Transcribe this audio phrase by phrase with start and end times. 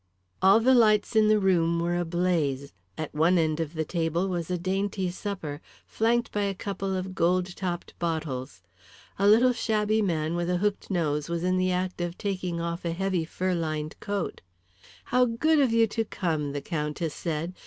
[0.41, 4.49] All the lights in the room were ablaze; at one end of the table was
[4.49, 8.63] a dainty supper, flanked by a couple of gold topped bottles.
[9.19, 12.83] A little shabby man with a hooked nose was in the act of taking off
[12.83, 14.41] a heavy fur lined coat.
[15.03, 17.53] "How good of you to come," the Countess said.